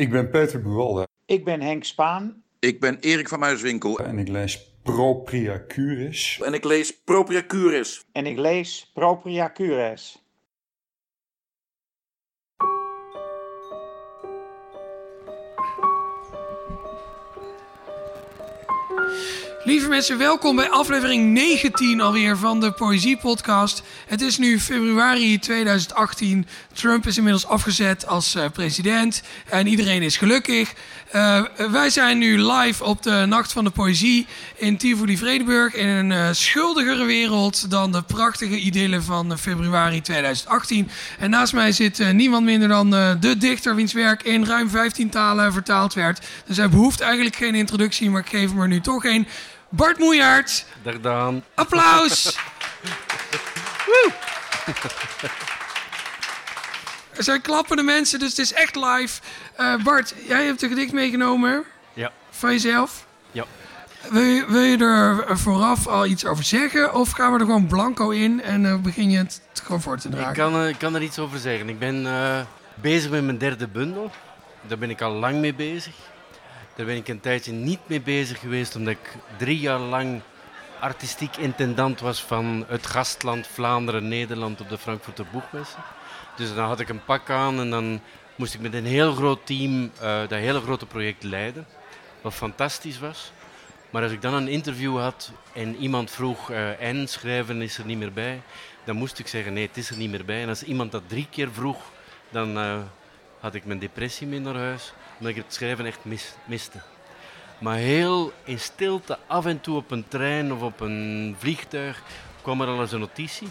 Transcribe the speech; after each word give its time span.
Ik 0.00 0.10
ben 0.10 0.30
Peter 0.30 0.62
Buwalda 0.62 1.06
Ik 1.26 1.44
ben 1.44 1.60
Henk 1.60 1.84
Spaan. 1.84 2.42
Ik 2.58 2.80
ben 2.80 2.98
Erik 3.00 3.28
van 3.28 3.38
Muiswinkel 3.38 3.98
en 3.98 4.18
ik 4.18 4.28
lees 4.28 4.72
Propria 4.82 5.64
Curis. 5.68 6.40
en 6.44 6.54
ik 6.54 6.64
lees 6.64 7.02
Propria 7.04 7.44
Curis. 7.46 8.04
En 8.12 8.26
ik 8.26 8.38
lees 8.38 8.90
Propria 8.94 9.50
Cures. 9.54 10.22
Lieve 19.64 19.88
mensen, 19.88 20.18
welkom 20.18 20.56
bij 20.56 20.70
aflevering 20.70 21.32
19 21.32 22.00
alweer 22.00 22.36
van 22.36 22.60
de 22.60 22.72
Poëzie 22.72 23.16
Podcast. 23.16 23.82
Het 24.06 24.20
is 24.20 24.38
nu 24.38 24.60
februari 24.60 25.38
2018. 25.38 26.46
Trump 26.72 27.06
is 27.06 27.16
inmiddels 27.16 27.46
afgezet 27.46 28.06
als 28.06 28.34
eh, 28.34 28.44
president 28.52 29.22
en 29.48 29.66
iedereen 29.66 30.02
is 30.02 30.16
gelukkig. 30.16 30.72
Eh, 31.10 31.42
wij 31.70 31.90
zijn 31.90 32.18
nu 32.18 32.42
live 32.42 32.84
op 32.84 33.02
de 33.02 33.24
Nacht 33.28 33.52
van 33.52 33.64
de 33.64 33.70
Poëzie 33.70 34.26
in 34.56 34.76
Tivoli 34.76 35.18
Vredenburg 35.18 35.74
in 35.74 35.88
een 35.88 36.12
eh, 36.12 36.28
schuldigere 36.32 37.04
wereld 37.04 37.70
dan 37.70 37.92
de 37.92 38.02
prachtige 38.02 38.56
idylle 38.56 39.00
van 39.00 39.38
februari 39.38 40.00
2018. 40.00 40.90
En 41.18 41.30
naast 41.30 41.52
mij 41.52 41.72
zit 41.72 42.12
niemand 42.12 42.44
minder 42.44 42.68
dan 42.68 42.90
de 43.20 43.36
dichter 43.38 43.74
wiens 43.74 43.92
werk 43.92 44.22
in 44.22 44.44
ruim 44.44 44.70
15 44.70 45.10
talen 45.10 45.52
vertaald 45.52 45.94
werd. 45.94 46.26
Dus 46.46 46.56
hij 46.56 46.68
behoeft 46.68 47.00
eigenlijk 47.00 47.36
geen 47.36 47.54
introductie, 47.54 48.10
maar 48.10 48.20
ik 48.20 48.28
geef 48.28 48.50
hem 48.50 48.60
er 48.60 48.68
nu 48.68 48.80
toch 48.80 49.04
een. 49.04 49.26
Bart 49.70 49.98
Moejaert. 49.98 50.66
Dag 50.82 51.00
Daan. 51.00 51.44
Applaus. 51.54 52.24
Woe. 53.86 54.12
Er 57.16 57.22
zijn 57.22 57.40
klappende 57.40 57.82
mensen, 57.82 58.18
dus 58.18 58.28
het 58.28 58.38
is 58.38 58.52
echt 58.52 58.76
live. 58.76 59.20
Uh, 59.60 59.82
Bart, 59.82 60.14
jij 60.26 60.44
hebt 60.44 60.62
een 60.62 60.68
gedicht 60.68 60.92
meegenomen. 60.92 61.64
Ja. 61.92 62.12
Van 62.30 62.50
jezelf. 62.50 63.06
Ja. 63.30 63.44
Wil 64.10 64.22
je, 64.22 64.44
wil 64.48 64.60
je 64.60 64.76
er 64.76 65.38
vooraf 65.38 65.86
al 65.86 66.06
iets 66.06 66.26
over 66.26 66.44
zeggen? 66.44 66.94
Of 66.94 67.10
gaan 67.10 67.32
we 67.32 67.38
er 67.38 67.44
gewoon 67.44 67.66
blanco 67.66 68.10
in 68.10 68.42
en 68.42 68.64
uh, 68.64 68.76
begin 68.76 69.10
je 69.10 69.18
het 69.18 69.42
gewoon 69.64 69.80
voor 69.80 69.98
te 69.98 70.08
dragen? 70.08 70.28
Ik 70.28 70.34
kan, 70.34 70.62
uh, 70.62 70.68
ik 70.68 70.78
kan 70.78 70.94
er 70.94 71.02
iets 71.02 71.18
over 71.18 71.38
zeggen. 71.38 71.68
Ik 71.68 71.78
ben 71.78 72.06
bezig 72.74 73.10
met 73.10 73.24
mijn 73.24 73.38
derde 73.38 73.68
bundel. 73.68 74.10
Daar 74.66 74.78
ben 74.78 74.90
ik 74.90 75.00
al 75.00 75.12
lang 75.12 75.38
mee 75.38 75.54
bezig. 75.54 75.94
Daar 76.80 76.88
ben 76.88 76.98
ik 76.98 77.08
een 77.08 77.20
tijdje 77.20 77.52
niet 77.52 77.80
mee 77.86 78.00
bezig 78.00 78.38
geweest, 78.38 78.76
omdat 78.76 78.92
ik 78.92 79.16
drie 79.36 79.58
jaar 79.58 79.78
lang 79.78 80.20
artistiek 80.78 81.36
intendant 81.36 82.00
was 82.00 82.22
van 82.22 82.64
het 82.68 82.86
gastland 82.86 83.46
Vlaanderen, 83.46 84.08
Nederland 84.08 84.60
op 84.60 84.68
de 84.68 84.78
Frankfurter 84.78 85.26
Boekmessen. 85.32 85.82
Dus 86.36 86.54
dan 86.54 86.66
had 86.66 86.80
ik 86.80 86.88
een 86.88 87.04
pak 87.04 87.30
aan 87.30 87.60
en 87.60 87.70
dan 87.70 88.00
moest 88.34 88.54
ik 88.54 88.60
met 88.60 88.74
een 88.74 88.86
heel 88.86 89.12
groot 89.12 89.46
team 89.46 89.82
uh, 89.82 89.90
dat 90.00 90.30
hele 90.30 90.60
grote 90.60 90.86
project 90.86 91.22
leiden. 91.22 91.66
Wat 92.20 92.34
fantastisch 92.34 92.98
was. 92.98 93.32
Maar 93.90 94.02
als 94.02 94.12
ik 94.12 94.22
dan 94.22 94.34
een 94.34 94.48
interview 94.48 94.98
had 94.98 95.32
en 95.52 95.76
iemand 95.76 96.10
vroeg 96.10 96.50
uh, 96.50 96.82
en 96.82 97.08
schrijven 97.08 97.62
is 97.62 97.78
er 97.78 97.84
niet 97.86 97.98
meer 97.98 98.12
bij, 98.12 98.42
dan 98.84 98.96
moest 98.96 99.18
ik 99.18 99.26
zeggen 99.26 99.52
nee, 99.52 99.66
het 99.66 99.76
is 99.76 99.90
er 99.90 99.96
niet 99.96 100.10
meer 100.10 100.24
bij. 100.24 100.42
En 100.42 100.48
als 100.48 100.62
iemand 100.62 100.92
dat 100.92 101.02
drie 101.06 101.26
keer 101.30 101.52
vroeg, 101.52 101.78
dan 102.30 102.58
uh, 102.58 102.78
had 103.40 103.54
ik 103.54 103.64
mijn 103.64 103.78
depressie 103.78 104.26
mee 104.26 104.40
naar 104.40 104.56
huis 104.56 104.92
omdat 105.20 105.36
ik 105.36 105.42
het 105.44 105.54
schrijven 105.54 105.86
echt 105.86 106.04
mis, 106.04 106.34
miste. 106.44 106.78
Maar 107.58 107.76
heel 107.76 108.32
in 108.44 108.58
stilte, 108.58 109.18
af 109.26 109.46
en 109.46 109.60
toe 109.60 109.76
op 109.76 109.90
een 109.90 110.08
trein 110.08 110.52
of 110.52 110.62
op 110.62 110.80
een 110.80 111.34
vliegtuig, 111.38 112.02
kwam 112.42 112.60
er 112.60 112.66
al 112.66 112.80
eens 112.80 112.92
een 112.92 113.00
notitie. 113.00 113.48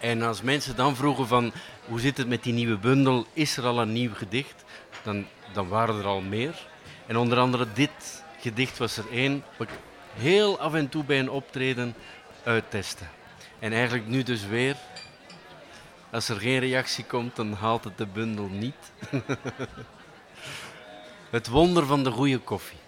En 0.00 0.22
als 0.22 0.42
mensen 0.42 0.76
dan 0.76 0.96
vroegen 0.96 1.26
van, 1.26 1.52
hoe 1.84 2.00
zit 2.00 2.16
het 2.16 2.28
met 2.28 2.42
die 2.42 2.52
nieuwe 2.52 2.76
bundel, 2.76 3.26
is 3.32 3.56
er 3.56 3.64
al 3.64 3.80
een 3.80 3.92
nieuw 3.92 4.14
gedicht? 4.14 4.64
Dan, 5.02 5.26
dan 5.52 5.68
waren 5.68 5.98
er 5.98 6.06
al 6.06 6.20
meer. 6.20 6.66
En 7.06 7.16
onder 7.16 7.38
andere 7.38 7.66
dit 7.74 8.24
gedicht 8.40 8.78
was 8.78 8.96
er 8.96 9.04
één, 9.10 9.44
wat 9.56 9.68
ik 9.68 9.74
heel 10.14 10.60
af 10.60 10.74
en 10.74 10.88
toe 10.88 11.04
bij 11.04 11.18
een 11.18 11.30
optreden 11.30 11.94
uittesten. 12.44 13.08
En 13.58 13.72
eigenlijk 13.72 14.06
nu 14.06 14.22
dus 14.22 14.46
weer, 14.46 14.76
als 16.14 16.28
er 16.28 16.40
geen 16.40 16.58
reactie 16.58 17.04
komt, 17.04 17.36
dan 17.36 17.52
haalt 17.52 17.84
het 17.84 17.98
de 17.98 18.06
bundel 18.06 18.48
niet. 18.48 18.92
Het 21.30 21.48
wonder 21.48 21.86
van 21.86 22.04
de 22.04 22.10
goede 22.10 22.38
koffie. 22.38 22.78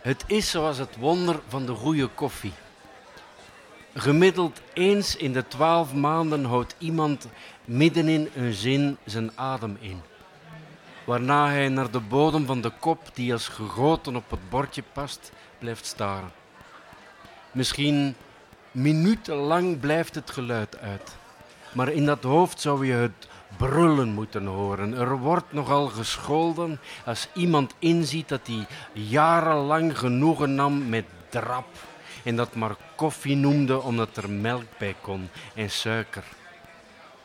Het 0.00 0.24
is 0.26 0.50
zoals 0.50 0.78
het 0.78 0.96
wonder 0.96 1.40
van 1.48 1.66
de 1.66 1.72
goede 1.72 2.06
koffie. 2.06 2.52
Gemiddeld 3.94 4.60
eens 4.72 5.16
in 5.16 5.32
de 5.32 5.48
twaalf 5.48 5.94
maanden 5.94 6.44
houdt 6.44 6.74
iemand 6.78 7.28
middenin 7.64 8.30
een 8.34 8.52
zin 8.52 8.96
zijn 9.04 9.38
adem 9.38 9.76
in. 9.80 10.02
Waarna 11.04 11.48
hij 11.48 11.68
naar 11.68 11.90
de 11.90 12.00
bodem 12.00 12.46
van 12.46 12.60
de 12.60 12.72
kop, 12.80 13.10
die 13.14 13.32
als 13.32 13.48
gegoten 13.48 14.16
op 14.16 14.30
het 14.30 14.50
bordje 14.50 14.82
past, 14.92 15.32
blijft 15.58 15.86
staren. 15.86 16.32
Misschien 17.52 18.16
minutenlang 18.72 19.80
blijft 19.80 20.14
het 20.14 20.30
geluid 20.30 20.78
uit. 20.78 21.16
Maar 21.72 21.88
in 21.88 22.06
dat 22.06 22.22
hoofd 22.22 22.60
zou 22.60 22.86
je 22.86 22.92
het 22.92 23.28
brullen 23.56 24.08
moeten 24.08 24.46
horen. 24.46 24.94
Er 24.94 25.18
wordt 25.18 25.52
nogal 25.52 25.86
gescholden 25.86 26.80
als 27.04 27.28
iemand 27.34 27.74
inziet 27.78 28.28
dat 28.28 28.46
hij 28.46 28.66
jarenlang 28.92 29.98
genoegen 29.98 30.54
nam 30.54 30.88
met 30.88 31.04
drap 31.28 31.66
en 32.24 32.36
dat 32.36 32.54
maar 32.54 32.76
koffie 32.94 33.36
noemde 33.36 33.80
omdat 33.80 34.16
er 34.16 34.30
melk 34.30 34.64
bij 34.78 34.94
kon 35.00 35.28
en 35.54 35.70
suiker. 35.70 36.24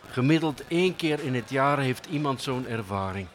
Gemiddeld 0.09 0.63
één 0.67 0.95
keer 0.95 1.19
in 1.23 1.35
het 1.35 1.49
jaar 1.49 1.79
heeft 1.79 2.05
iemand 2.05 2.41
zo'n 2.41 2.67
ervaring. 2.67 3.27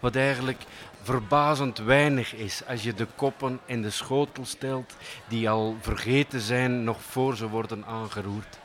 Wat 0.00 0.16
eigenlijk 0.16 0.62
verbazend 1.02 1.78
weinig 1.78 2.34
is 2.34 2.66
als 2.66 2.82
je 2.82 2.94
de 2.94 3.06
koppen 3.14 3.60
en 3.66 3.82
de 3.82 3.90
schotel 3.90 4.44
stelt 4.44 4.96
die 5.28 5.50
al 5.50 5.76
vergeten 5.80 6.40
zijn 6.40 6.84
nog 6.84 7.02
voor 7.02 7.36
ze 7.36 7.48
worden 7.48 7.84
aangeroerd. 7.86 8.58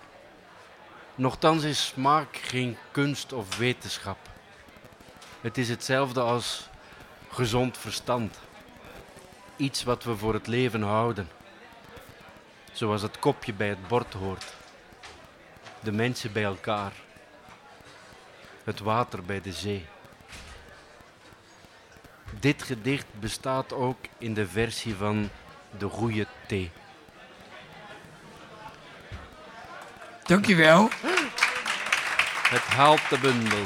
Nochtans 1.15 1.63
is 1.63 1.85
smaak 1.85 2.37
geen 2.37 2.77
kunst 2.91 3.33
of 3.33 3.57
wetenschap. 3.57 4.17
Het 5.41 5.57
is 5.57 5.69
hetzelfde 5.69 6.21
als 6.21 6.69
gezond 7.29 7.77
verstand. 7.77 8.39
Iets 9.55 9.83
wat 9.83 10.03
we 10.03 10.17
voor 10.17 10.33
het 10.33 10.47
leven 10.47 10.81
houden. 10.81 11.29
Zoals 12.71 13.01
het 13.01 13.19
kopje 13.19 13.53
bij 13.53 13.67
het 13.67 13.87
bord 13.87 14.13
hoort. 14.13 14.53
De 15.79 15.91
mensen 15.91 16.31
bij 16.31 16.43
elkaar. 16.43 16.91
Het 18.63 18.79
water 18.79 19.23
bij 19.23 19.41
de 19.41 19.53
zee. 19.53 19.85
Dit 22.39 22.63
gedicht 22.63 23.05
bestaat 23.19 23.73
ook 23.73 23.97
in 24.17 24.33
de 24.33 24.47
versie 24.47 24.95
van 24.95 25.29
de 25.77 25.87
goede 25.87 26.27
thee. 26.47 26.71
Dankjewel. 30.23 30.89
Het 32.49 32.61
haalt 32.61 33.09
de 33.09 33.17
bundel. 33.19 33.63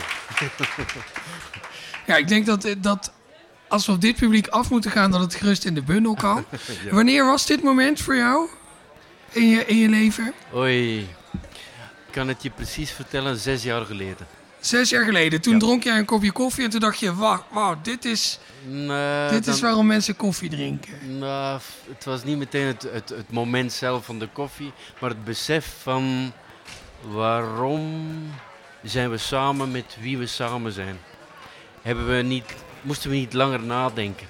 ja, 2.07 2.15
ik 2.15 2.27
denk 2.27 2.45
dat, 2.45 2.75
dat 2.77 3.13
als 3.67 3.85
we 3.85 3.91
op 3.91 4.01
dit 4.01 4.15
publiek 4.15 4.47
af 4.47 4.69
moeten 4.69 4.91
gaan, 4.91 5.11
dat 5.11 5.21
het 5.21 5.35
gerust 5.35 5.65
in 5.65 5.73
de 5.73 5.81
bundel 5.81 6.13
kan. 6.13 6.45
Wanneer 6.91 7.25
was 7.25 7.45
dit 7.45 7.63
moment 7.63 8.01
voor 8.01 8.15
jou 8.15 8.49
in 9.29 9.47
je, 9.47 9.65
in 9.65 9.77
je 9.77 9.89
leven? 9.89 10.33
Oei, 10.55 10.99
ik 12.07 12.11
kan 12.11 12.27
het 12.27 12.43
je 12.43 12.49
precies 12.49 12.91
vertellen, 12.91 13.37
zes 13.37 13.63
jaar 13.63 13.85
geleden. 13.85 14.27
Zes 14.61 14.89
jaar 14.89 15.05
geleden. 15.05 15.41
Toen 15.41 15.59
dronk 15.59 15.83
jij 15.83 15.97
een 15.97 16.05
kopje 16.05 16.31
koffie 16.31 16.63
en 16.63 16.69
toen 16.69 16.79
dacht 16.79 16.99
je, 16.99 17.15
wauw, 17.15 17.45
wow, 17.51 17.83
dit, 17.83 18.05
is, 18.05 18.39
dit 19.29 19.47
is 19.47 19.61
waarom 19.61 19.87
mensen 19.87 20.15
koffie 20.15 20.49
drinken. 20.49 21.17
Nou, 21.19 21.59
het 21.87 22.05
was 22.05 22.23
niet 22.23 22.37
meteen 22.37 22.67
het, 22.67 22.87
het, 22.91 23.09
het 23.09 23.31
moment 23.31 23.73
zelf 23.73 24.05
van 24.05 24.19
de 24.19 24.27
koffie, 24.27 24.71
maar 24.99 25.09
het 25.09 25.23
besef 25.23 25.75
van 25.81 26.31
waarom 27.01 28.07
zijn 28.83 29.09
we 29.09 29.17
samen 29.17 29.71
met 29.71 29.97
wie 29.99 30.17
we 30.17 30.25
samen 30.25 30.71
zijn? 30.71 30.97
Hebben 31.81 32.15
we 32.15 32.21
niet, 32.21 32.55
moesten 32.81 33.09
we 33.09 33.15
niet 33.15 33.33
langer 33.33 33.63
nadenken? 33.63 34.27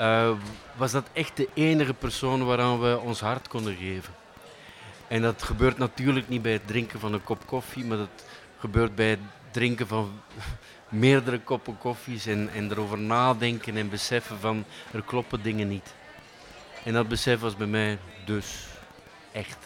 Uh, 0.00 0.30
was 0.76 0.92
dat 0.92 1.06
echt 1.12 1.36
de 1.36 1.48
enige 1.54 1.94
persoon 1.94 2.44
waaraan 2.44 2.80
we 2.80 2.98
ons 2.98 3.20
hart 3.20 3.48
konden 3.48 3.76
geven? 3.76 4.14
En 5.08 5.22
dat 5.22 5.42
gebeurt 5.42 5.78
natuurlijk 5.78 6.28
niet 6.28 6.42
bij 6.42 6.52
het 6.52 6.66
drinken 6.66 7.00
van 7.00 7.12
een 7.12 7.24
kop 7.24 7.46
koffie, 7.46 7.84
maar 7.84 7.98
dat 7.98 8.24
gebeurt 8.58 8.94
bij 8.94 9.08
het 9.08 9.20
drinken 9.52 9.86
van 9.86 10.10
meerdere 10.88 11.40
koppen 11.40 11.78
koffies 11.78 12.26
en, 12.26 12.50
en 12.54 12.70
erover 12.70 12.98
nadenken 12.98 13.76
en 13.76 13.88
beseffen 13.88 14.38
van 14.40 14.64
er 14.92 15.02
kloppen 15.02 15.42
dingen 15.42 15.68
niet. 15.68 15.94
En 16.84 16.92
dat 16.92 17.08
besef 17.08 17.40
was 17.40 17.56
bij 17.56 17.66
mij 17.66 17.98
dus 18.24 18.66
echt. 19.32 19.58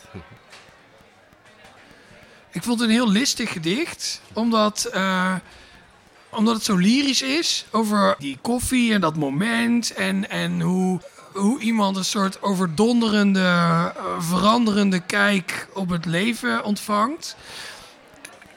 Ik 2.51 2.63
vond 2.63 2.81
het 2.81 2.89
een 2.89 2.95
heel 2.95 3.11
listig 3.11 3.53
gedicht, 3.53 4.21
omdat, 4.33 4.91
uh, 4.95 5.35
omdat 6.31 6.55
het 6.55 6.65
zo 6.65 6.77
lyrisch 6.77 7.23
is 7.23 7.67
over 7.71 8.15
die 8.19 8.39
koffie 8.41 8.93
en 8.93 9.01
dat 9.01 9.17
moment 9.17 9.95
en, 9.95 10.31
en 10.31 10.61
hoe, 10.61 11.01
hoe 11.33 11.61
iemand 11.61 11.97
een 11.97 12.05
soort 12.05 12.43
overdonderende, 12.43 13.41
uh, 13.41 13.87
veranderende 14.19 15.01
kijk 15.01 15.69
op 15.75 15.89
het 15.89 16.05
leven 16.05 16.65
ontvangt. 16.65 17.37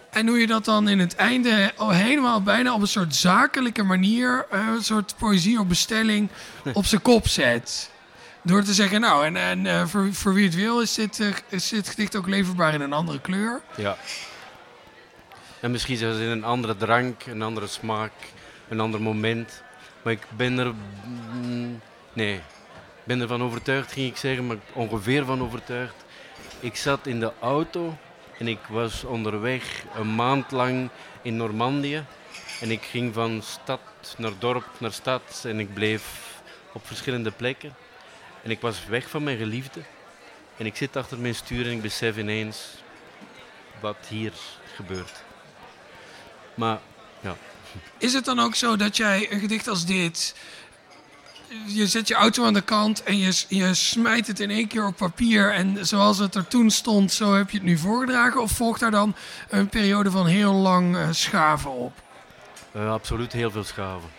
En 0.09 0.27
hoe 0.27 0.39
je 0.39 0.47
dat 0.47 0.65
dan 0.65 0.88
in 0.88 1.00
het 1.00 1.15
einde 1.15 1.71
al 1.75 1.89
helemaal 1.89 2.41
bijna 2.41 2.73
op 2.73 2.81
een 2.81 2.88
soort 2.88 3.15
zakelijke 3.15 3.83
manier, 3.83 4.45
eh, 4.50 4.67
een 4.67 4.83
soort 4.83 5.15
poëzie 5.17 5.59
op 5.59 5.67
bestelling, 5.69 6.29
op 6.73 6.85
zijn 6.85 7.01
kop 7.01 7.27
zet. 7.27 7.91
Door 8.41 8.63
te 8.63 8.73
zeggen, 8.73 9.01
nou, 9.01 9.25
en, 9.25 9.38
en 9.38 9.65
eh, 9.65 9.85
voor, 9.85 10.13
voor 10.13 10.33
wie 10.33 10.45
het 10.45 10.56
wil 10.56 10.81
is 10.81 10.94
dit, 10.94 11.19
eh, 11.19 11.27
is 11.50 11.69
dit 11.69 11.89
gedicht 11.89 12.15
ook 12.15 12.27
leverbaar 12.27 12.73
in 12.73 12.81
een 12.81 12.94
andere 12.94 13.19
kleur. 13.21 13.61
Ja. 13.75 13.97
En 15.59 15.71
misschien 15.71 15.97
zelfs 15.97 16.17
in 16.19 16.27
een 16.27 16.44
andere 16.44 16.77
drank, 16.77 17.25
een 17.25 17.41
andere 17.41 17.67
smaak, 17.67 18.11
een 18.69 18.79
ander 18.79 19.01
moment. 19.01 19.61
Maar 20.01 20.13
ik 20.13 20.23
ben 20.35 20.57
er. 20.57 20.73
mm, 21.03 21.79
Nee, 22.13 22.33
ik 22.35 23.03
ben 23.03 23.21
ervan 23.21 23.44
overtuigd, 23.44 23.91
ging 23.91 24.07
ik 24.07 24.17
zeggen, 24.17 24.47
maar 24.47 24.57
ongeveer 24.73 25.25
van 25.25 25.41
overtuigd. 25.41 25.95
Ik 26.59 26.75
zat 26.75 27.07
in 27.07 27.19
de 27.19 27.31
auto 27.41 27.97
en 28.39 28.47
ik 28.47 28.59
was 28.69 29.03
onderweg 29.03 29.83
een 29.95 30.15
maand 30.15 30.51
lang 30.51 30.89
in 31.21 31.36
Normandië. 31.36 32.06
En 32.62 32.71
ik 32.71 32.81
ging 32.81 33.13
van 33.13 33.41
stad 33.44 33.80
naar 34.18 34.31
dorp 34.39 34.65
naar 34.77 34.91
stad 34.91 35.44
en 35.44 35.59
ik 35.59 35.74
bleef 35.74 36.03
op 36.74 36.88
verschillende 36.88 37.31
plekken. 37.31 37.75
En 38.44 38.51
ik 38.51 38.62
was 38.62 38.86
weg 38.86 39.09
van 39.09 39.24
mijn 39.24 39.38
geliefde. 39.38 39.81
En 40.57 40.65
ik 40.65 40.75
zit 40.75 40.95
achter 40.95 41.18
mijn 41.19 41.36
stuur 41.36 41.65
en 41.65 41.71
ik 41.71 41.81
besef 41.81 42.18
ineens 42.18 42.68
wat 43.80 43.97
hier 44.07 44.33
gebeurt. 44.75 45.24
Maar 46.53 46.80
ja, 47.19 47.35
Is 47.97 48.13
het 48.13 48.25
dan 48.25 48.39
ook 48.39 48.56
zo 48.56 48.75
dat 48.75 48.97
jij 48.97 49.31
een 49.31 49.39
gedicht 49.39 49.68
als 49.68 49.85
dit. 49.85 50.35
Je 51.66 51.88
zet 51.88 52.07
je 52.07 52.13
auto 52.13 52.46
aan 52.46 52.54
de 52.54 52.62
kant 52.62 53.04
en 53.04 53.18
je, 53.18 53.44
je 53.48 53.74
smijt 53.74 54.28
het 54.28 54.40
in 54.40 54.50
één 54.50 54.68
keer 54.68 54.86
op 54.86 54.96
papier. 54.96 55.54
En 55.54 55.86
zoals 55.86 56.18
het 56.18 56.36
er 56.36 56.48
toen 56.48 56.69
stond, 56.69 57.12
zo 57.12 57.34
heb 57.34 57.50
je 57.50 57.57
het 57.57 57.66
nu 57.66 57.78
voorgedragen? 57.78 58.42
Of 58.42 58.51
volgt 58.51 58.80
daar 58.80 58.92
dan 58.92 59.16
een 59.50 59.69
periode 59.69 60.12
van 60.12 60.25
heel 60.25 60.54
lang 60.54 60.98
eh, 60.98 61.07
schaven 61.12 61.72
op? 61.72 61.94
eh, 62.72 62.92
absoluut 62.92 63.34
heel 63.34 63.51
veel 63.51 63.63
schaven. 63.63 64.10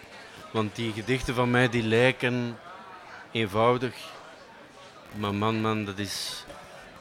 Want 0.50 0.76
die 0.76 0.92
gedichten 0.92 1.34
van 1.34 1.50
mij 1.50 1.68
die 1.68 1.82
lijken 1.82 2.58
eenvoudig. 3.30 3.94
Maar 5.16 5.34
man, 5.34 5.60
man, 5.60 5.84
dat 5.84 5.98
is, 5.98 6.44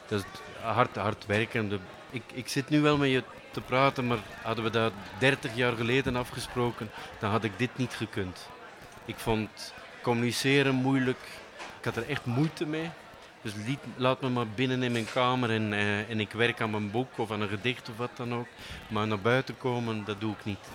dat 0.08 0.18
is 0.20 0.40
hard, 0.62 0.96
hard 0.96 1.26
werken. 1.26 1.80
Ik, 2.10 2.22
ik 2.32 2.48
zit 2.48 2.68
nu 2.68 2.80
wel 2.80 2.96
met 2.96 3.10
je 3.10 3.22
te 3.50 3.60
praten, 3.60 4.06
maar 4.06 4.18
hadden 4.42 4.64
we 4.64 4.70
dat 4.70 4.92
30 5.18 5.54
jaar 5.54 5.72
geleden 5.76 6.16
afgesproken, 6.16 6.90
dan 7.18 7.30
had 7.30 7.44
ik 7.44 7.52
dit 7.56 7.70
niet 7.76 7.92
gekund. 7.92 8.48
Ik 9.04 9.16
vond 9.18 9.72
communiceren 10.02 10.74
moeilijk. 10.74 11.18
Ik 11.78 11.84
had 11.84 11.96
er 11.96 12.08
echt 12.08 12.24
moeite 12.24 12.66
mee. 12.66 12.90
Dus 13.42 13.52
liet, 13.66 13.78
laat 13.96 14.20
me 14.20 14.28
maar 14.28 14.48
binnen 14.48 14.82
in 14.82 14.92
mijn 14.92 15.12
kamer 15.12 15.50
en, 15.50 15.72
eh, 15.72 16.10
en 16.10 16.20
ik 16.20 16.32
werk 16.32 16.60
aan 16.60 16.70
mijn 16.70 16.90
boek 16.90 17.18
of 17.18 17.30
aan 17.30 17.40
een 17.40 17.48
gedicht 17.48 17.88
of 17.88 17.96
wat 17.96 18.10
dan 18.14 18.34
ook. 18.34 18.46
Maar 18.88 19.06
naar 19.06 19.20
buiten 19.20 19.58
komen, 19.58 20.04
dat 20.04 20.20
doe 20.20 20.32
ik 20.32 20.44
niet. 20.44 20.68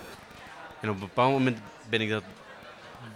En 0.80 0.90
op 0.90 0.96
een 0.96 1.02
bepaald 1.02 1.32
moment 1.32 1.60
ben 1.90 2.02
ik 2.02 2.10
dat 2.10 2.24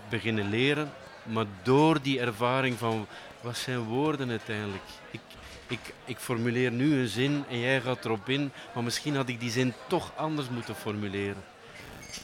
beginnen 0.09 0.49
leren. 0.49 0.91
Maar 1.23 1.45
door 1.63 2.01
die 2.01 2.19
ervaring 2.19 2.77
van 2.77 3.07
wat 3.41 3.57
zijn 3.57 3.83
woorden 3.83 4.29
uiteindelijk. 4.29 4.83
Ik, 5.11 5.21
ik, 5.67 5.93
ik 6.05 6.17
formuleer 6.17 6.71
nu 6.71 6.99
een 6.99 7.07
zin 7.07 7.43
en 7.49 7.59
jij 7.59 7.81
gaat 7.81 8.05
erop 8.05 8.29
in, 8.29 8.51
maar 8.73 8.83
misschien 8.83 9.15
had 9.15 9.29
ik 9.29 9.39
die 9.39 9.51
zin 9.51 9.73
toch 9.87 10.11
anders 10.15 10.49
moeten 10.49 10.75
formuleren. 10.75 11.43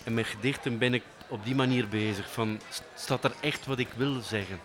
En 0.04 0.14
met 0.14 0.26
gedichten 0.26 0.78
ben 0.78 0.94
ik 0.94 1.04
op 1.27 1.45
die 1.45 1.56
manier 1.56 1.88
bezig. 1.88 2.31
Van, 2.31 2.60
st- 2.69 2.83
staat 2.95 3.24
er 3.24 3.33
echt 3.42 3.66
wat 3.66 3.80
ik 3.80 3.89
wil 3.95 4.22
zeggen? 4.22 4.60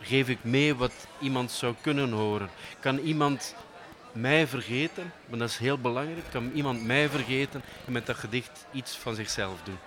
Geef 0.00 0.28
ik 0.28 0.38
mee 0.44 0.74
wat 0.74 0.92
iemand 1.20 1.50
zou 1.50 1.74
kunnen 1.80 2.10
horen? 2.12 2.50
Kan 2.80 2.98
iemand 2.98 3.54
mij 4.12 4.46
vergeten? 4.46 5.12
Want 5.26 5.40
dat 5.40 5.50
is 5.50 5.56
heel 5.56 5.78
belangrijk. 5.78 6.24
Kan 6.30 6.50
iemand 6.54 6.84
mij 6.84 7.08
vergeten 7.08 7.62
en 7.86 7.92
met 7.92 8.06
dat 8.06 8.16
gedicht 8.16 8.66
iets 8.72 8.96
van 8.96 9.14
zichzelf 9.14 9.58
doen? 9.64 9.78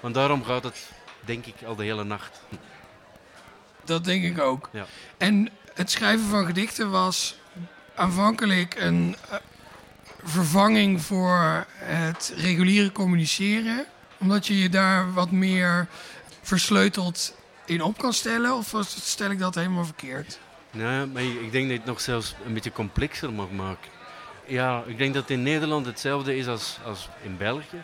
Want 0.00 0.14
daarom 0.14 0.44
gaat 0.44 0.64
het, 0.64 0.90
denk 1.20 1.46
ik, 1.46 1.54
al 1.66 1.76
de 1.76 1.84
hele 1.84 2.04
nacht. 2.04 2.40
Dat 3.84 4.04
denk 4.04 4.24
ik 4.24 4.38
ook. 4.40 4.68
Ja. 4.72 4.86
En 5.18 5.48
het 5.74 5.90
schrijven 5.90 6.26
van 6.26 6.46
gedichten 6.46 6.90
was 6.90 7.36
aanvankelijk 7.94 8.74
een 8.78 9.16
eh, 9.30 9.36
vervanging 10.22 11.02
voor 11.02 11.66
het 11.74 12.32
reguliere 12.36 12.92
communiceren. 12.92 13.86
Omdat 14.22 14.46
je 14.46 14.58
je 14.58 14.68
daar 14.68 15.12
wat 15.12 15.30
meer 15.30 15.88
versleuteld 16.42 17.36
in 17.64 17.82
op 17.82 17.98
kan 17.98 18.12
stellen. 18.12 18.54
Of 18.54 18.74
stel 18.86 19.30
ik 19.30 19.38
dat 19.38 19.54
helemaal 19.54 19.84
verkeerd? 19.84 20.38
Nee, 20.70 21.06
maar 21.06 21.22
ik 21.22 21.52
denk 21.52 21.64
dat 21.64 21.72
je 21.72 21.78
het 21.78 21.84
nog 21.84 22.00
zelfs 22.00 22.34
een 22.46 22.54
beetje 22.54 22.72
complexer 22.72 23.32
mag 23.32 23.50
maken. 23.50 23.90
Ja, 24.46 24.82
ik 24.86 24.98
denk 24.98 25.14
dat 25.14 25.30
in 25.30 25.42
Nederland 25.42 25.86
hetzelfde 25.86 26.36
is 26.36 26.46
als, 26.46 26.78
als 26.84 27.08
in 27.22 27.36
België. 27.36 27.82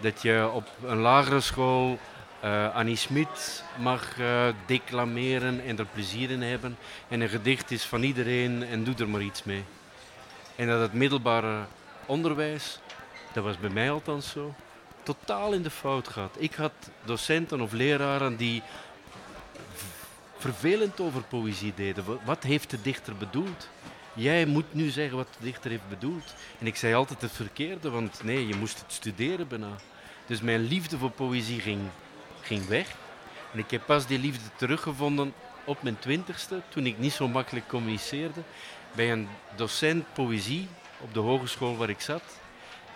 Dat 0.00 0.22
je 0.22 0.50
op 0.52 0.68
een 0.86 0.98
lagere 0.98 1.40
school 1.40 1.98
eh, 2.40 2.74
Annie 2.74 2.96
Smit 2.96 3.64
mag 3.78 4.18
eh, 4.18 4.46
declameren 4.66 5.64
en 5.64 5.78
er 5.78 5.86
plezier 5.86 6.30
in 6.30 6.42
hebben. 6.42 6.76
En 7.08 7.20
een 7.20 7.28
gedicht 7.28 7.70
is 7.70 7.84
van 7.84 8.02
iedereen 8.02 8.66
en 8.66 8.84
doe 8.84 8.94
er 8.98 9.08
maar 9.08 9.22
iets 9.22 9.44
mee. 9.44 9.64
En 10.56 10.66
dat 10.66 10.80
het 10.80 10.92
middelbare 10.92 11.64
onderwijs, 12.06 12.80
dat 13.32 13.44
was 13.44 13.58
bij 13.58 13.70
mij 13.70 13.90
althans 13.90 14.30
zo, 14.30 14.54
totaal 15.02 15.52
in 15.52 15.62
de 15.62 15.70
fout 15.70 16.08
gaat. 16.08 16.36
Ik 16.38 16.54
had 16.54 16.72
docenten 17.04 17.60
of 17.60 17.72
leraren 17.72 18.36
die 18.36 18.62
vervelend 20.38 21.00
over 21.00 21.22
poëzie 21.22 21.72
deden. 21.76 22.04
Wa- 22.04 22.18
Wat 22.24 22.42
heeft 22.42 22.70
de 22.70 22.82
dichter 22.82 23.16
bedoeld? 23.16 23.68
Jij 24.14 24.46
moet 24.46 24.74
nu 24.74 24.88
zeggen 24.88 25.16
wat 25.16 25.28
de 25.38 25.44
dichter 25.44 25.70
heeft 25.70 25.88
bedoeld. 25.88 26.34
En 26.58 26.66
ik 26.66 26.76
zei 26.76 26.94
altijd 26.94 27.20
het 27.22 27.32
verkeerde, 27.32 27.90
want 27.90 28.22
nee, 28.24 28.46
je 28.46 28.54
moest 28.54 28.78
het 28.80 28.92
studeren 28.92 29.48
bijna. 29.48 29.68
Dus 30.26 30.40
mijn 30.40 30.60
liefde 30.60 30.98
voor 30.98 31.10
poëzie 31.10 31.60
ging, 31.60 31.80
ging 32.40 32.66
weg. 32.66 32.88
En 33.52 33.58
ik 33.58 33.70
heb 33.70 33.82
pas 33.86 34.06
die 34.06 34.18
liefde 34.18 34.48
teruggevonden 34.56 35.32
op 35.64 35.82
mijn 35.82 35.98
twintigste, 35.98 36.60
toen 36.68 36.86
ik 36.86 36.98
niet 36.98 37.12
zo 37.12 37.28
makkelijk 37.28 37.68
communiceerde, 37.68 38.40
bij 38.92 39.12
een 39.12 39.28
docent 39.56 40.12
poëzie 40.12 40.68
op 41.00 41.14
de 41.14 41.20
hogeschool 41.20 41.76
waar 41.76 41.88
ik 41.88 42.00
zat. 42.00 42.22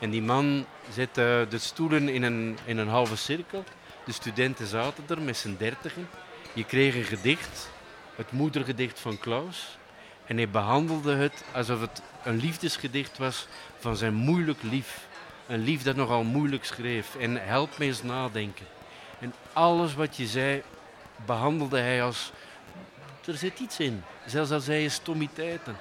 En 0.05 0.11
die 0.11 0.23
man 0.23 0.67
zette 0.93 1.47
de 1.49 1.59
stoelen 1.59 2.09
in 2.09 2.23
een, 2.23 2.59
in 2.65 2.79
een 2.79 2.89
halve 2.89 3.17
cirkel. 3.17 3.65
De 4.05 4.13
studenten 4.13 4.67
zaten 4.67 5.05
er 5.09 5.21
met 5.21 5.37
z'n 5.37 5.57
dertigen. 5.59 6.09
Je 6.53 6.65
kreeg 6.65 6.95
een 6.95 7.05
gedicht, 7.05 7.71
het 8.15 8.33
moedergedicht 8.33 9.01
van 9.01 9.19
Klaus. 9.19 9.79
En 10.27 10.37
hij 10.37 10.49
behandelde 10.49 11.15
het 11.15 11.45
alsof 11.53 11.81
het 11.81 12.03
een 12.25 12.37
liefdesgedicht 12.37 13.19
was 13.19 13.47
van 13.79 13.97
zijn 13.97 14.15
moeilijk 14.15 14.63
lief. 14.63 15.07
Een 15.47 15.65
lief 15.65 15.83
dat 15.83 15.97
nogal 15.97 16.23
moeilijk 16.23 16.65
schreef. 16.65 17.17
En 17.17 17.47
help 17.47 17.79
me 17.79 17.85
eens 17.85 18.03
nadenken. 18.03 18.67
En 19.19 19.35
alles 19.53 19.95
wat 19.95 20.17
je 20.17 20.27
zei, 20.27 20.63
behandelde 21.27 21.79
hij 21.79 22.03
als... 22.03 22.33
Er 23.27 23.37
zit 23.37 23.59
iets 23.59 23.81
in. 23.81 24.03
Zelfs 24.27 24.51
al 24.51 24.61
zei 24.61 24.83
je 24.83 24.89
stommiteiten. 24.89 25.77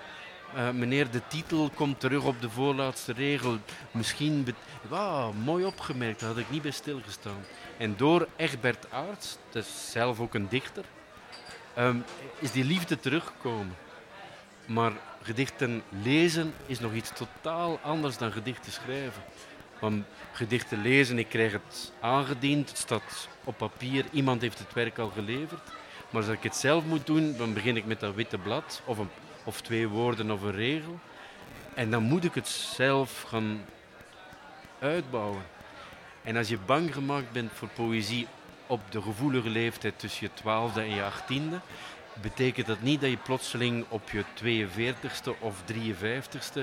Eh, 0.55 0.69
meneer, 0.69 1.11
de 1.11 1.21
titel 1.27 1.69
komt 1.75 1.99
terug 1.99 2.23
op 2.23 2.41
de 2.41 2.49
voorlaatste 2.49 3.13
regel. 3.13 3.57
Misschien... 3.91 4.55
Wauw, 4.89 5.31
mooi 5.31 5.65
opgemerkt. 5.65 6.19
Daar 6.19 6.29
had 6.29 6.37
ik 6.37 6.49
niet 6.49 6.61
bij 6.61 6.71
stilgestaan. 6.71 7.45
En 7.77 7.93
door 7.97 8.27
Egbert 8.35 8.91
Aarts, 8.91 9.37
dat 9.51 9.63
is 9.63 9.91
zelf 9.91 10.19
ook 10.19 10.33
een 10.33 10.47
dichter, 10.49 10.83
ehm, 11.73 11.97
is 12.39 12.51
die 12.51 12.63
liefde 12.63 12.99
teruggekomen. 12.99 13.75
Maar 14.65 14.91
gedichten 15.21 15.83
lezen 16.03 16.53
is 16.65 16.79
nog 16.79 16.93
iets 16.93 17.11
totaal 17.13 17.79
anders 17.83 18.17
dan 18.17 18.31
gedichten 18.31 18.71
schrijven. 18.71 19.23
Want 19.79 20.05
gedichten 20.31 20.81
lezen, 20.81 21.19
ik 21.19 21.29
krijg 21.29 21.51
het 21.51 21.91
aangediend, 21.99 22.69
het 22.69 22.77
staat 22.77 23.27
op 23.43 23.57
papier, 23.57 24.05
iemand 24.11 24.41
heeft 24.41 24.59
het 24.59 24.73
werk 24.73 24.97
al 24.97 25.09
geleverd. 25.09 25.69
Maar 26.09 26.21
als 26.21 26.31
ik 26.31 26.43
het 26.43 26.55
zelf 26.55 26.85
moet 26.85 27.05
doen, 27.05 27.37
dan 27.37 27.53
begin 27.53 27.77
ik 27.77 27.85
met 27.85 27.99
dat 27.99 28.15
witte 28.15 28.37
blad, 28.37 28.81
of, 28.85 28.97
een, 28.97 29.09
of 29.43 29.61
twee 29.61 29.87
woorden 29.87 30.31
of 30.31 30.41
een 30.41 30.51
regel. 30.51 30.99
En 31.73 31.91
dan 31.91 32.03
moet 32.03 32.23
ik 32.23 32.33
het 32.33 32.47
zelf 32.47 33.21
gaan 33.21 33.65
uitbouwen. 34.79 35.43
En 36.23 36.37
als 36.37 36.47
je 36.47 36.57
bang 36.57 36.93
gemaakt 36.93 37.31
bent 37.31 37.51
voor 37.53 37.67
poëzie 37.67 38.27
op 38.67 38.81
de 38.91 39.01
gevoelige 39.01 39.49
leeftijd 39.49 39.99
tussen 39.99 40.27
je 40.27 40.33
twaalfde 40.33 40.81
en 40.81 40.95
je 40.95 41.03
achttiende, 41.03 41.59
betekent 42.21 42.67
dat 42.67 42.81
niet 42.81 43.01
dat 43.01 43.09
je 43.09 43.17
plotseling 43.17 43.85
op 43.89 44.09
je 44.09 44.23
42ste 44.43 45.39
of 45.39 45.61
53ste 45.71 46.61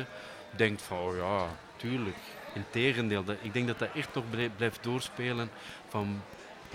denkt 0.51 0.83
van, 0.83 0.99
oh 0.99 1.17
ja, 1.17 1.47
tuurlijk. 1.77 2.17
Integendeel, 2.55 3.25
ik 3.43 3.53
denk 3.53 3.67
dat 3.67 3.79
dat 3.79 3.89
echt 3.95 4.15
nog 4.15 4.31
blij- 4.31 4.51
blijft 4.57 4.83
doorspelen 4.83 5.51
van 5.89 6.23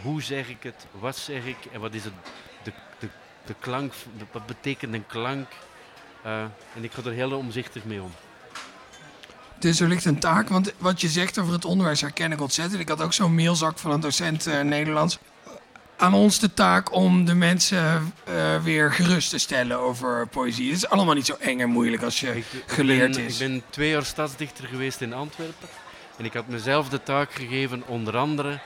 hoe 0.02 0.22
zeg 0.22 0.50
ik 0.50 0.64
het, 0.64 0.86
wat 0.92 1.18
zeg 1.18 1.46
ik 1.46 1.58
en 1.72 1.80
wat 1.80 1.94
is 1.94 2.04
het, 2.04 2.14
de, 2.64 2.72
de, 3.00 3.08
de 3.46 3.56
klank, 3.60 3.94
wat 4.32 4.46
betekent 4.46 4.94
een 4.94 5.08
klank. 5.08 5.48
Eh, 6.26 6.42
en 6.76 6.84
ik 6.84 6.92
ga 6.92 7.02
er 7.06 7.12
heel 7.12 7.32
omzichtig 7.32 7.84
mee 7.84 8.02
om. 8.02 8.12
Het 9.56 9.66
is 9.66 9.80
wellicht 9.80 10.06
een 10.06 10.20
taak, 10.20 10.50
want 10.50 10.74
wat 10.78 11.02
je 11.02 11.08
zegt 11.08 11.40
over 11.40 11.54
het 11.54 11.66
onderwijs 11.66 12.02
herken 12.02 12.32
ik 12.32 12.42
ontzettend. 12.42 12.82
Ik 12.82 12.90
had 12.90 13.02
ook 13.02 13.14
zo'n 13.14 13.36
mailzak 13.36 13.78
van 13.78 13.92
een 13.92 14.00
docent 14.00 14.48
eh, 14.48 14.62
Nederlands. 14.62 15.20
aan 15.98 16.14
ons 16.14 16.40
de 16.40 16.54
taak 16.54 16.94
om 16.94 17.26
de 17.26 17.34
mensen 17.34 18.14
eh, 18.24 18.64
weer 18.64 18.92
gerust 18.92 19.30
te 19.30 19.38
stellen 19.38 19.80
over 19.80 20.28
poëzie. 20.28 20.68
Het 20.68 20.78
is 20.78 20.90
allemaal 20.90 21.14
niet 21.14 21.26
zo 21.26 21.36
eng 21.40 21.60
en 21.60 21.70
moeilijk 21.70 22.04
als 22.04 22.20
je 22.20 22.38
Ik, 22.38 22.46
geleerd 22.66 23.10
ik 23.10 23.16
ben, 23.16 23.26
is. 23.26 23.40
Ik 23.40 23.48
ben 23.48 23.64
twee 23.70 23.90
jaar 23.90 24.06
stadsdichter 24.06 24.68
geweest 24.68 25.02
in 25.02 25.14
Antwerpen. 25.14 25.68
En 26.18 26.26
ik 26.26 26.34
had 26.34 26.48
mezelf 26.48 26.90
de 26.90 27.04
taak 27.04 27.34
gegeven, 27.34 27.84
onder 27.88 28.18
andere, 28.18 28.60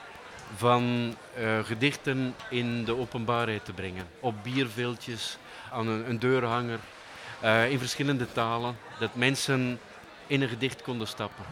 van 0.56 1.16
gedichten 1.64 2.36
in 2.50 2.86
de 2.86 2.98
openbaarheid 2.98 3.66
te 3.66 3.74
brengen. 3.74 4.08
Op 4.20 4.36
bierveeltjes, 4.44 5.38
aan 5.72 5.88
een, 5.88 6.10
een 6.10 6.20
deurhanger, 6.20 6.80
eh, 7.42 7.72
in 7.72 7.80
verschillende 7.80 8.32
talen. 8.32 8.78
Dat 9.00 9.16
mensen 9.16 9.80
in 10.28 10.42
een 10.42 10.50
gedicht 10.50 10.82
konden 10.82 11.08
stappen. 11.08 11.46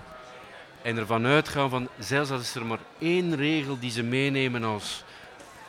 En 0.82 0.98
ervan 0.98 1.25
uitgaan 1.25 1.70
van, 1.70 1.89
zelfs 2.00 2.32
als 2.32 2.56
er 2.56 2.65
maar 2.65 2.79
één 3.00 3.36
regel 3.36 3.79
die 3.79 3.91
ze 3.91 4.03
meenemen 4.03 4.63
als 4.63 5.03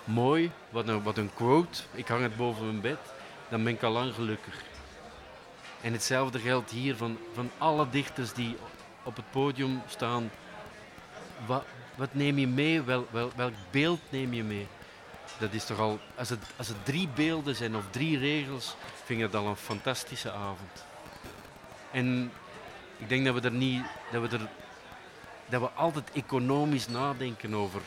mooi, 0.05 0.51
wat 0.71 0.89
een, 0.89 1.03
wat 1.03 1.17
een 1.17 1.31
quote, 1.35 1.83
ik 1.93 2.09
hang 2.09 2.23
het 2.23 2.37
boven 2.37 2.67
mijn 2.67 2.81
bed, 2.81 2.99
dan 3.49 3.65
ben 3.65 3.73
ik 3.73 3.83
al 3.83 3.93
lang 3.93 4.15
gelukkig. 4.15 4.63
En 5.81 5.93
hetzelfde 5.93 6.39
geldt 6.39 6.71
hier 6.71 6.97
van, 6.97 7.19
van 7.35 7.51
alle 7.59 7.87
dichters 7.91 8.33
die 8.33 8.57
op 9.03 9.17
het 9.17 9.31
podium 9.31 9.83
staan. 9.87 10.31
Wat, 11.47 11.65
wat 11.95 12.15
neem 12.15 12.39
je 12.39 12.47
mee? 12.47 12.83
Wel, 12.83 13.07
wel, 13.11 13.31
welk 13.37 13.55
beeld 13.71 14.01
neem 14.09 14.33
je 14.33 14.43
mee? 14.43 14.67
Dat 15.39 15.53
is 15.53 15.65
toch 15.65 15.79
al, 15.79 15.99
als 16.15 16.29
het, 16.29 16.45
als 16.57 16.69
het 16.69 16.85
drie 16.85 17.09
beelden 17.09 17.57
zijn 17.57 17.77
of 17.77 17.85
drie 17.91 18.19
regels, 18.19 18.77
vind 19.05 19.21
ik 19.21 19.33
dat 19.33 19.43
al 19.43 19.49
een 19.49 19.57
fantastische 19.57 20.33
avond. 20.33 20.85
En 21.91 22.33
ik 22.97 23.09
denk 23.09 23.25
dat 23.25 23.35
we 23.35 23.41
er 23.41 23.53
niet, 23.53 23.83
dat 24.13 24.23
we 24.31 24.37
er, 24.37 24.49
dat 25.49 25.61
we 25.61 25.71
altijd 25.71 26.11
economisch 26.13 26.89
nadenken 26.89 27.55
over 27.55 27.81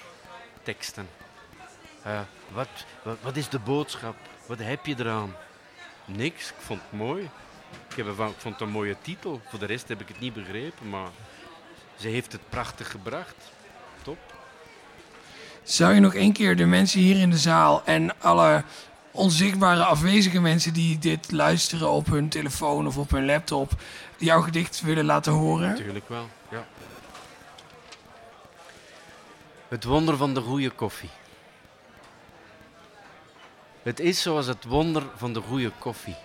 teksten. 0.63 1.09
Eh, 2.03 2.19
wat, 2.51 2.85
wat, 3.21 3.35
is 3.35 3.49
de 3.49 3.59
boodschap? 3.59 4.15
Wat 4.45 4.59
heb 4.59 4.85
je 4.85 4.95
eraan? 4.99 5.35
Niks, 6.05 6.49
ik 6.49 6.55
vond 6.59 6.81
het 6.81 6.91
mooi. 6.91 7.29
Ik, 7.89 7.95
heb 7.95 8.07
ik 8.07 8.15
vond 8.15 8.43
het 8.43 8.61
een 8.61 8.69
mooie 8.69 8.95
titel. 9.01 9.41
Voor 9.45 9.59
de 9.59 9.65
rest 9.65 9.87
heb 9.87 10.01
ik 10.01 10.07
het 10.07 10.19
niet 10.19 10.33
begrepen, 10.33 10.89
maar 10.89 11.09
ze 11.95 12.07
heeft 12.07 12.31
het 12.31 12.49
prachtig 12.49 12.91
gebracht. 12.91 13.35
Top. 14.01 14.40
Zou 15.63 15.93
je 15.93 15.99
nog 15.99 16.13
één 16.13 16.33
keer 16.33 16.55
de 16.55 16.65
mensen 16.65 16.99
hier 16.99 17.19
in 17.19 17.29
de 17.29 17.37
zaal 17.37 17.81
en 17.85 18.19
alle 18.19 18.63
onzichtbare 19.11 19.83
afwezige 19.83 20.41
mensen 20.41 20.73
die 20.73 20.99
dit 20.99 21.31
luisteren 21.31 21.89
op 21.89 22.05
hun 22.05 22.29
telefoon 22.29 22.87
of 22.87 22.97
op 22.97 23.11
hun 23.11 23.25
laptop 23.25 23.71
jouw 24.17 24.41
gedicht 24.41 24.81
willen 24.81 25.05
laten 25.05 25.33
horen? 25.33 25.69
Natuurlijk 25.69 26.09
wel, 26.09 26.29
ja. 26.49 26.65
Het 29.67 29.83
wonder 29.83 30.17
van 30.17 30.33
de 30.33 30.41
goede 30.41 30.69
koffie. 30.69 31.09
Het 33.83 33.99
is 33.99 34.21
zoals 34.21 34.45
het 34.45 34.65
wonder 34.65 35.03
van 35.15 35.33
de 35.33 35.41
goede 35.41 35.71
koffie. 35.79 36.15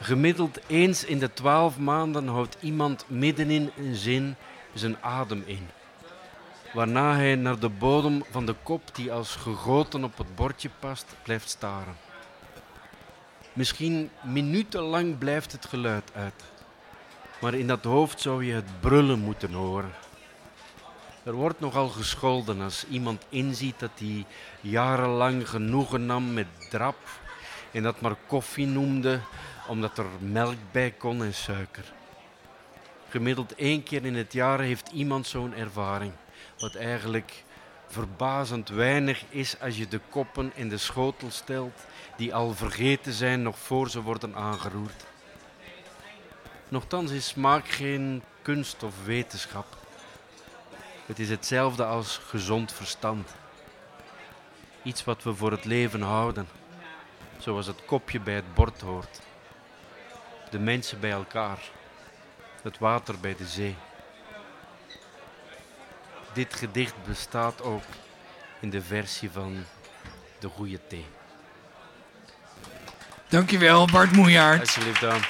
Gemiddeld 0.00 0.58
eens 0.66 1.04
in 1.04 1.18
de 1.18 1.32
twaalf 1.32 1.78
maanden 1.78 2.28
houdt 2.28 2.56
iemand 2.60 3.04
middenin 3.08 3.70
een 3.76 3.94
zin 3.94 4.36
zijn 4.74 4.96
adem 5.00 5.42
in. 5.46 5.68
Waarna 6.72 7.14
hij 7.14 7.34
naar 7.34 7.58
de 7.58 7.68
bodem 7.68 8.24
van 8.30 8.46
de 8.46 8.54
kop 8.62 8.94
die 8.94 9.12
als 9.12 9.36
gegoten 9.36 10.04
op 10.04 10.18
het 10.18 10.34
bordje 10.34 10.70
past, 10.78 11.16
blijft 11.22 11.48
staren. 11.48 11.96
Misschien 13.52 14.10
minutenlang 14.22 15.18
blijft 15.18 15.52
het 15.52 15.66
geluid 15.66 16.10
uit. 16.14 16.44
Maar 17.40 17.54
in 17.54 17.66
dat 17.66 17.84
hoofd 17.84 18.20
zou 18.20 18.44
je 18.44 18.52
het 18.52 18.80
brullen 18.80 19.18
moeten 19.18 19.52
horen. 19.52 19.92
Er 21.22 21.32
wordt 21.32 21.60
nogal 21.60 21.88
gescholden 21.88 22.60
als 22.60 22.86
iemand 22.90 23.24
inziet 23.28 23.78
dat 23.78 23.90
hij 23.98 24.24
jarenlang 24.60 25.48
genoegen 25.48 26.06
nam 26.06 26.32
met 26.32 26.46
drap 26.70 26.96
en 27.72 27.82
dat 27.82 28.00
maar 28.00 28.16
koffie 28.26 28.66
noemde 28.66 29.20
omdat 29.66 29.98
er 29.98 30.06
melk 30.18 30.56
bij 30.70 30.90
kon 30.90 31.22
en 31.22 31.34
suiker. 31.34 31.92
Gemiddeld 33.08 33.54
één 33.54 33.82
keer 33.82 34.04
in 34.04 34.14
het 34.14 34.32
jaar 34.32 34.60
heeft 34.60 34.90
iemand 34.92 35.26
zo'n 35.26 35.54
ervaring, 35.54 36.12
wat 36.58 36.74
eigenlijk 36.74 37.44
verbazend 37.86 38.68
weinig 38.68 39.24
is 39.28 39.60
als 39.60 39.76
je 39.76 39.88
de 39.88 40.00
koppen 40.10 40.52
in 40.54 40.68
de 40.68 40.78
schotel 40.78 41.30
stelt 41.30 41.86
die 42.16 42.34
al 42.34 42.54
vergeten 42.54 43.12
zijn 43.12 43.42
nog 43.42 43.58
voor 43.58 43.90
ze 43.90 44.02
worden 44.02 44.34
aangeroerd. 44.34 45.04
Nochtans 46.68 47.10
is 47.10 47.26
smaak 47.26 47.68
geen 47.68 48.22
kunst 48.42 48.82
of 48.82 49.04
wetenschap. 49.04 49.66
Het 51.06 51.18
is 51.18 51.30
hetzelfde 51.30 51.84
als 51.84 52.16
gezond 52.16 52.72
verstand. 52.72 53.34
Iets 54.82 55.04
wat 55.04 55.22
we 55.22 55.34
voor 55.34 55.50
het 55.50 55.64
leven 55.64 56.02
houden, 56.02 56.48
zoals 57.38 57.66
het 57.66 57.84
kopje 57.84 58.20
bij 58.20 58.34
het 58.34 58.54
bord 58.54 58.80
hoort. 58.80 59.20
De 60.50 60.58
mensen 60.58 61.00
bij 61.00 61.10
elkaar, 61.10 61.58
het 62.62 62.78
water 62.78 63.18
bij 63.20 63.36
de 63.36 63.46
zee. 63.46 63.76
Dit 66.38 66.54
gedicht 66.54 66.94
bestaat 67.06 67.62
ook 67.62 67.82
in 68.60 68.70
de 68.70 68.82
versie 68.82 69.30
van 69.30 69.64
de 70.40 70.48
goede 70.48 70.80
thee. 70.88 71.04
Dankjewel, 73.28 73.86
Bart 73.86 74.12
Moejaert. 74.12 74.60
Alsjeblieft 74.60 75.00
dan. 75.00 75.20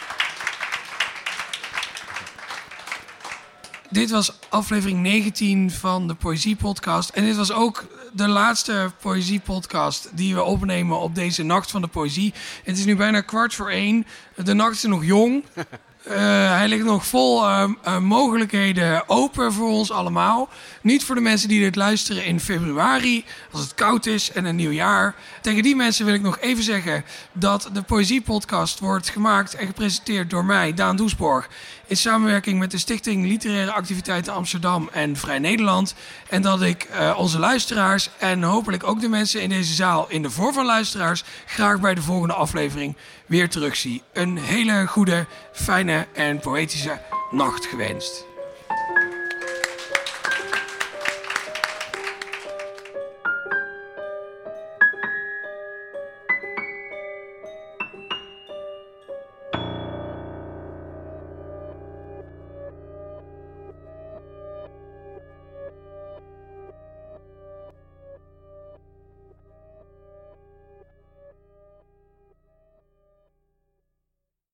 Dit 3.91 4.11
was 4.11 4.33
aflevering 4.49 5.00
19 5.00 5.71
van 5.71 6.09
de 6.09 6.15
Poëzie 6.15 6.57
Podcast. 6.57 7.11
En 7.11 7.25
dit 7.25 7.37
was 7.37 7.53
ook 7.53 7.87
de 8.12 8.29
laatste 8.29 8.93
Poëzie 9.00 9.41
Podcast 9.41 10.17
die 10.17 10.35
we 10.35 10.43
opnemen 10.43 10.99
op 10.99 11.15
deze 11.15 11.43
Nacht 11.43 11.71
van 11.71 11.81
de 11.81 11.88
Poëzie. 11.88 12.35
Het 12.65 12.79
is 12.79 12.85
nu 12.85 12.97
bijna 12.97 13.21
kwart 13.21 13.55
voor 13.55 13.71
één. 13.71 14.07
De 14.35 14.55
nacht 14.55 14.75
is 14.75 14.83
nog 14.83 15.05
jong. 15.05 15.45
Eh, 16.09 16.50
hij 16.57 16.69
ligt 16.69 16.85
nog 16.85 17.07
vol 17.07 17.45
eh, 17.45 17.71
eh, 17.83 17.99
mogelijkheden 17.99 19.09
open 19.09 19.53
voor 19.53 19.69
ons 19.69 19.91
allemaal. 19.91 20.49
Niet 20.83 21.05
voor 21.05 21.15
de 21.15 21.21
mensen 21.21 21.49
die 21.49 21.61
dit 21.61 21.77
luisteren 21.77 22.25
in 22.25 22.41
februari, 22.41 23.25
als 23.53 23.61
het 23.61 23.75
koud 23.75 24.07
is 24.07 24.33
en 24.33 24.45
een 24.45 24.57
nieuw 24.57 24.71
jaar. 24.71 25.15
Tegen 25.43 25.62
die 25.62 25.77
mensen 25.77 26.05
wil 26.05 26.15
ik 26.15 26.23
nog 26.23 26.38
even 26.38 26.62
zeggen 26.62 27.05
dat 27.33 27.71
de 27.73 27.83
Poëzie-podcast 27.83 28.79
wordt 28.79 29.09
gemaakt 29.09 29.55
en 29.55 29.67
gepresenteerd 29.67 30.31
door 30.31 30.45
mij, 30.45 30.75
Daan 30.75 30.97
Doesborg. 30.97 31.49
In 31.88 31.97
samenwerking 31.97 32.59
met 32.59 32.71
de 32.71 32.79
Stichting 32.79 33.27
Literaire 33.27 33.73
Activiteiten 33.73 34.33
Amsterdam 34.33 34.88
en 34.93 35.17
Vrij 35.17 35.38
Nederland. 35.38 35.95
En 36.29 36.43
dat 36.43 36.62
ik 36.62 36.83
eh, 36.83 37.15
onze 37.19 37.38
luisteraars 37.38 38.11
en 38.19 38.43
hopelijk 38.43 38.85
ook 38.85 39.00
de 39.00 39.09
mensen 39.09 39.43
in 39.43 39.49
deze 39.49 39.75
zaal 39.75 40.07
in 40.09 40.23
de 40.23 40.31
vorm 40.31 40.53
van 40.53 40.67
luisteraars 40.67 41.25
graag 41.47 41.81
bij 41.81 41.95
de 41.95 42.03
volgende 42.03 42.35
aflevering 42.35 42.97
weer 43.28 43.49
terugzie. 43.49 44.02
Een 44.12 44.37
hele 44.38 44.87
goede, 44.87 45.26
fijne 45.52 46.06
en 46.12 46.38
poëtische 46.38 47.00
nacht 47.30 47.66
gewenst. 47.66 48.26